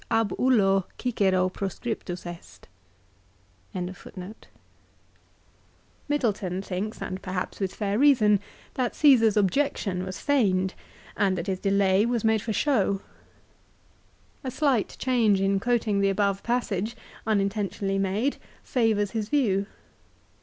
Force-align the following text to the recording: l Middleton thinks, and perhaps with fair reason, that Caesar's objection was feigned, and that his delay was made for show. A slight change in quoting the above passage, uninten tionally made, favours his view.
l 0.09 0.25
Middleton 0.33 0.81
thinks, 0.97 2.25
and 7.03 7.21
perhaps 7.21 7.59
with 7.59 7.75
fair 7.75 7.99
reason, 7.99 8.39
that 8.73 8.95
Caesar's 8.95 9.37
objection 9.37 10.03
was 10.03 10.19
feigned, 10.19 10.73
and 11.15 11.37
that 11.37 11.45
his 11.45 11.59
delay 11.59 12.03
was 12.07 12.23
made 12.23 12.41
for 12.41 12.51
show. 12.51 13.01
A 14.43 14.49
slight 14.49 14.95
change 14.97 15.39
in 15.39 15.59
quoting 15.59 15.99
the 15.99 16.09
above 16.09 16.41
passage, 16.41 16.95
uninten 17.27 17.69
tionally 17.69 17.99
made, 17.99 18.37
favours 18.63 19.11
his 19.11 19.29
view. 19.29 19.67